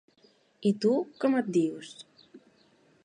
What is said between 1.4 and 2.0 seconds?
et dius?